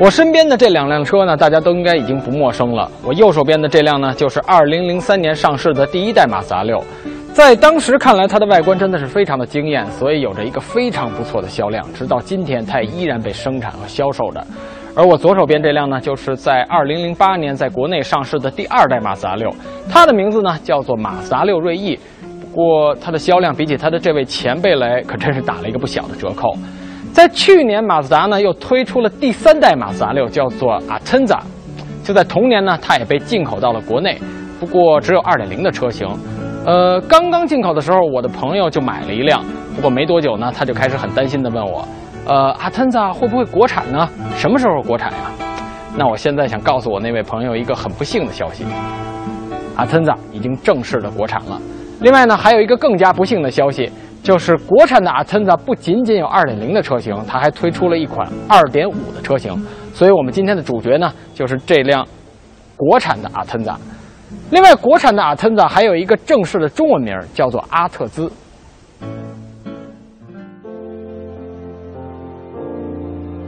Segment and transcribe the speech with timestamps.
[0.00, 2.90] 我身边的这两辆车呢，大家都应该已经不陌生了。
[3.04, 6.82] 我右手边的这辆呢，就是2003年上市的第一代马自达六，
[7.34, 14.42] 在当时看来，它的外观真的是非常的惊艳，所以有着一个非常不错的销量，直到今天它也依然被生产和销售着。
[14.96, 19.54] 而我左手边这辆呢，就是在2008年在国内上市的第二代马自达六，
[19.90, 21.98] 它的名字呢叫做马自达六锐意，
[22.40, 26.54] 不过它的销量比起它的这位前辈来，可真是打了一个不小的折扣。
[27.12, 31.38] 在去年，马自达呢又推出了第三代马自达六，叫做 Atenza。
[32.02, 34.18] 就在同年呢，它也被进口到了国内，
[34.58, 36.08] 不过只有2.0的车型。
[36.64, 41.86] 呃，刚刚进口的时候，我的朋友就买了一辆，不过没多久呢，他就开始很担心地问我，
[42.26, 44.08] 呃，Atenza 会不会国产呢？
[44.36, 45.18] 什么时候国产呀？
[45.96, 48.64] 那我现在想告诉我那位朋友一个很不幸的消息
[49.76, 51.60] ，Atenza 已经正式的国产了。
[52.00, 53.90] 另外呢，还有一个更加不幸的消息。
[54.22, 59.54] 就是国产的 Atenza 不仅仅有2.0的车型，它还推出了一款2.5的车型。
[59.94, 62.06] 所以我们今天的主角呢，就是这辆
[62.76, 63.70] 国产的阿特兹。
[64.50, 68.30] 另外，国产的阿特兹还有一个正式的中文名，叫做阿特兹。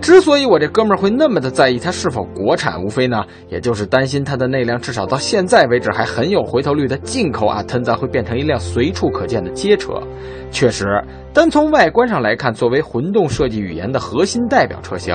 [0.00, 9.92] 之所以我这哥们儿会那么的在意它是否国产，无非呢，也就是担心他的那辆至少到现在为止还很有回头率的进口阿特扎会变成一辆随处可见的街车。
[10.50, 11.00] 确实，
[11.32, 15.14] 单从外观上来看，作为混动设计语言的核心代表车型，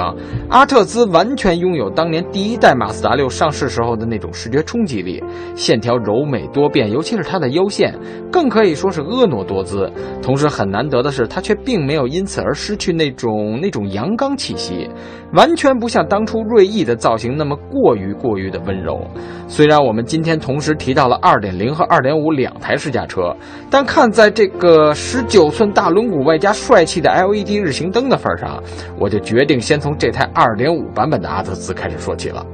[0.49, 5.21] 阿特兹完全拥有当年第一代马自达六上市时候的那种视觉冲击力，
[5.55, 7.93] 线条柔美多变，尤其是它的腰线，
[8.31, 9.91] 更可以说是婀娜多姿。
[10.21, 14.84] 同时很难得的是，它却并没有因此而失去那种那种阳刚气息。
[15.33, 19.05] 完全不像当初锐意的造型那么过于过于的温柔。
[19.47, 23.35] 虽然我们今天同时提到了2.0和2.5两台试驾车，
[23.69, 28.61] 但看在这个19寸大轮毂外加帅气的 LED 日行灯的份上，
[28.99, 32.45] 我就决定先从这台2.5版本的阿特兹开始说起了。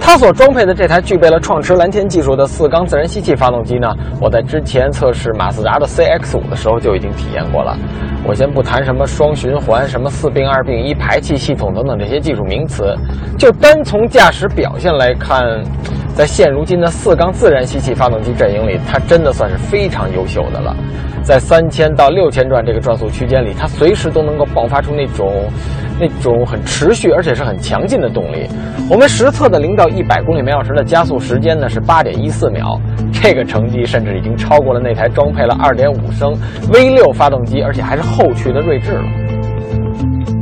[0.00, 3.86] 它所装配的这台具备了创驰蓝天技术的四缸自然吸气发动机呢，
[4.20, 7.76] 我在之前测试马自达的 CX-5 的时候就已经体验过了。
[8.26, 12.96] 我先不谈什么双循环、什么四并二并一排气系统等等这些技术名词，
[13.38, 15.42] 就单从驾驶表现来看，
[16.14, 20.76] 在现如今的四缸自然吸气发动机阵营里，它真的算是非常优秀的了。
[21.22, 25.48] 在三千到六千转这个转速区间里，它随时都能够爆发出那种
[25.98, 28.46] 那种很持续而且是很强劲的动力。
[28.90, 32.78] 我们实测的零到一百公里每小时的加速时间呢是八点一四秒，
[33.12, 36.36] 这个成绩甚至已经超过了那台装配了二点五升
[36.72, 39.29] V 六发动机，而且还是后驱的锐志了。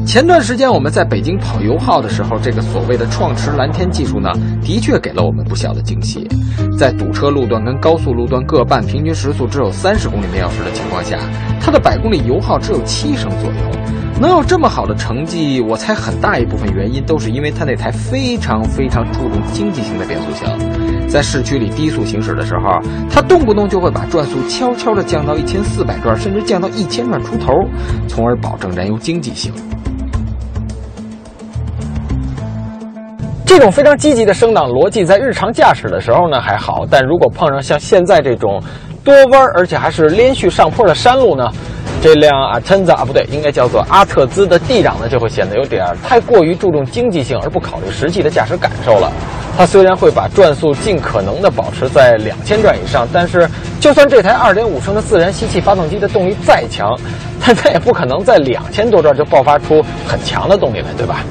[0.08, 4.32] 前段时间我们在北京跑油耗的时候，这个所谓的创驰蓝天技术呢，
[4.62, 6.26] 的确给了我们不小的惊喜。
[6.78, 11.18] 在堵车路段跟高速路段各半，平均时速只有三十公里每小时的情况下，
[11.60, 13.56] 它的百公里油耗只有七升左右。
[14.18, 20.50] 能有这么好的成绩，我猜很大一部分原因都是因为它那台非常非常注重经济性的变速箱。
[21.06, 22.80] 在市区里低速行驶的时候，
[23.10, 27.52] 它动不动就会把转速悄悄地降到一千四百转，甚至降到一千转出头，
[28.08, 29.52] 从而保证燃油经济性。
[33.48, 38.62] 这种非常积极的升档逻辑，在日常驾驶的时候呢还好，但如果碰上像现在这种
[39.02, 41.48] 多弯而且还是连续上坡的山路呢，
[42.02, 49.10] 这辆 Atenza 啊不对，应该叫做阿特兹的 D 档呢就会显得有点太过于注重经济性而不考虑实际的驾驶感受了。
[49.56, 53.48] 它虽然会把转速尽可能的保持在两千转以上，但是
[53.80, 56.94] 就算这台2.5升的自然吸气发动机的动力再强，
[57.42, 61.24] 但 它也不可能在两千多转就爆发出很强的动力来，对吧？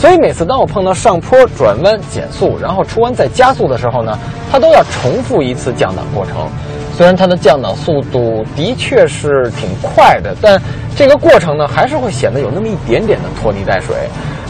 [0.00, 4.18] 所以每次当我碰到上坡、转弯、减速，然后出弯再加速的时候呢，
[4.50, 6.48] 它都要重复一次降档过程。
[6.96, 10.58] 虽然它的降档速度的确是挺快的，但
[10.96, 13.94] 这个过程呢，还是会显得有那么一点点的拖泥带水。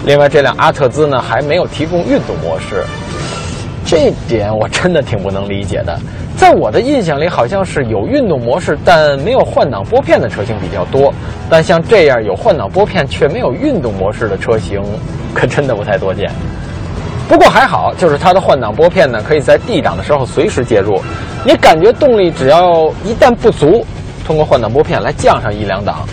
[0.06, 2.84] 另外，这辆阿特兹呢还没有提供运动模式，
[3.84, 5.98] 这点我真的挺不能理解的。
[6.36, 11.12] 在我的印象里，好像是有运动模式但没有换挡拨片的车型比较多，
[11.50, 14.80] 但像这样有换挡拨片却没有运动模式的车型，
[15.34, 16.30] 可真的不太多见。
[17.28, 21.00] 不过还好，就是它的换挡拨片呢，可以在 D 档的时候随时介入，
[21.44, 23.86] 你感觉动力只要一旦不足，
[24.26, 26.06] 通过换挡拨片来降上一两档，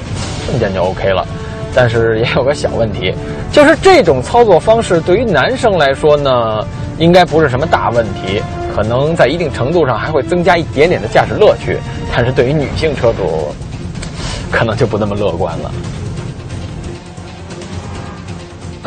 [0.45, 1.25] 瞬间就 OK 了。
[1.73, 3.13] 但是也有个小问题，
[3.51, 6.59] 就是这种操作方式对于男生来说呢，
[6.97, 8.41] 应该不是什么大问题，
[8.75, 11.77] 可能在一定程度上还会增加一点点的驾驶乐趣。
[12.15, 13.47] 但是对于女性车主，
[14.51, 15.71] 可能就不那么乐观了。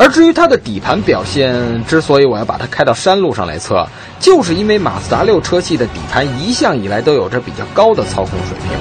[0.01, 3.87] 而至于它的底盘表现，之所以我要把它开到山路上来测，
[4.19, 8.75] 就是因为马自达六车系的底盘一向以来都有着比较高的操控水平。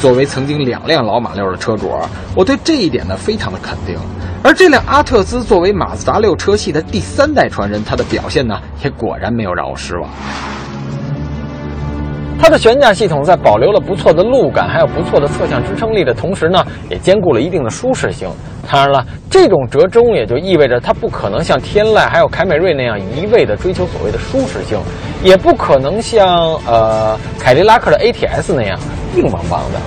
[0.00, 1.96] 作为曾经两辆老马六的车主，
[2.34, 3.96] 我对这一点呢非常的肯定。
[4.42, 10.10] 而这辆阿特兹作为马自达六车系的第三代传人，它的表现呢也果然没有让我失望。
[12.38, 18.28] 它的悬架系统在保留了不错的路感，还有不错的侧向支撑力的同时呢，也兼顾了一定的舒适性。
[18.70, 24.78] 当然了，这种折中也就意味着它不可能像天籁还有凯美瑞那样一味的追求所谓的舒适性，
[25.22, 28.78] 也不可能像呃凯迪拉克的 ATS 那样
[29.16, 29.80] 硬邦邦的。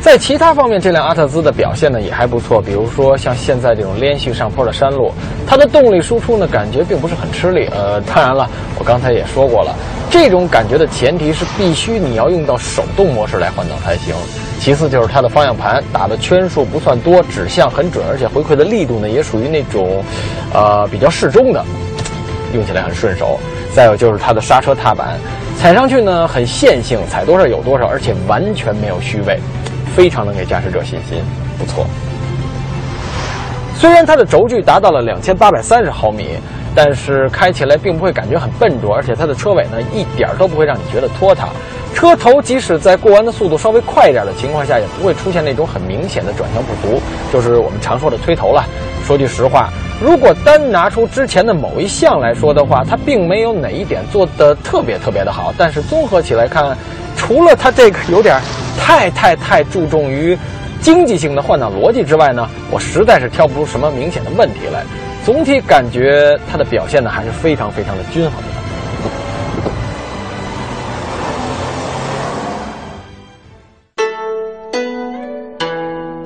[0.00, 5.12] 在其他方面，这辆阿特兹的表现呢也还不错，比如说像现在这种连续上坡的山路，
[5.46, 7.68] 它的动力输出呢感觉并不是很吃力。
[7.70, 9.74] 呃，当然了，我刚才也说过了，
[10.10, 14.14] 这种感觉的前提是必须你要用到手动模式来换挡才行。
[14.58, 20.04] 其次就是它的方向盘打的圈数不算多，指向很准，而且回馈的力度呢也属于那种，
[20.52, 21.64] 呃比较适中的，
[22.52, 23.38] 用起来很顺手。
[23.74, 25.16] 再有就是它的刹车踏板，
[25.58, 29.38] 踩上去呢很线性，踩多少有多少，而且完全没有虚位。
[29.94, 31.22] 非常能给驾驶者信心，
[31.58, 31.86] 不错。
[33.80, 36.36] 虽然它的轴距达到了两千八百三十毫米，
[36.74, 41.48] 但是开起来并不会感觉很笨拙，而且它的车尾呢一点都不会让你觉得拖沓。
[41.94, 47.00] 车头即使在过弯的速度稍微快一点的情况下，也不会出现那种很明显的转向不足，
[47.32, 48.62] 就是我们常说的推头了。
[49.06, 56.76] 说句实话，如果单拿出之前的某一项来说的话，它并没有哪一点做的特别特别的好，但是综合起来看。
[57.16, 58.40] 除了它这个有点
[58.78, 60.36] 太太太注重于
[60.80, 64.84] 经济性的换挡逻辑之外呢，我实在是挑不出什么明显的问题来。
[65.24, 68.59] 总体感觉它的表现呢还是非常非常的均衡的。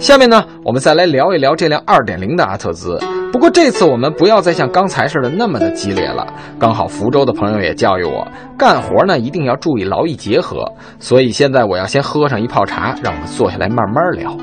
[0.04, 2.98] 下面呢，我们再来聊一聊这辆2.0的阿特兹。
[3.32, 6.26] 不过这次我们不要再像刚才似的那么的激烈了。
[6.58, 8.28] 刚好福州的朋友也教育我，
[8.58, 10.70] 干活呢一定要注意劳逸结合。
[10.98, 14.36] 所以现在我要先喝上一泡茶，让我们坐下来慢慢聊。